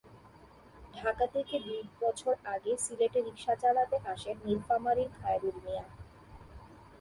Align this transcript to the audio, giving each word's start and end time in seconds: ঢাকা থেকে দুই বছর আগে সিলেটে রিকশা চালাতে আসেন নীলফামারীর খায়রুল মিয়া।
ঢাকা 0.93 1.25
থেকে 1.27 1.55
দুই 1.59 1.81
বছর 2.01 2.33
আগে 2.45 2.71
সিলেটে 2.77 3.19
রিকশা 3.21 3.53
চালাতে 3.55 3.97
আসেন 4.05 4.35
নীলফামারীর 4.45 5.09
খায়রুল 5.17 5.57
মিয়া। 5.65 5.85